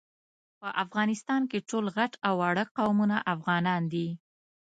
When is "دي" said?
3.93-4.07